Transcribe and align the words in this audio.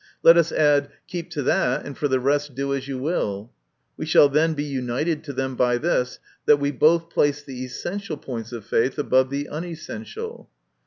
Let 0.23 0.35
us 0.35 0.51
add, 0.51 0.89
"Keep 1.05 1.29
to 1.29 1.43
that, 1.43 1.85
and 1.85 1.95
for 1.95 2.07
the 2.07 2.19
rest 2.19 2.55
do 2.55 2.73
as 2.73 2.87
you 2.87 2.97
will." 2.97 3.51
We 3.97 4.07
shall 4.07 4.29
then 4.29 4.55
be 4.55 4.63
united 4.63 5.23
to 5.25 5.31
them 5.33 5.55
by 5.55 5.77
this, 5.77 6.17
that 6.47 6.57
we 6.57 6.71
both 6.71 7.11
place 7.11 7.43
the 7.43 7.63
essential 7.63 8.17
points 8.17 8.51
of 8.51 8.65
faith 8.65 8.97
above 8.97 9.29
the 9.29 9.45
unessential. 9.47 10.49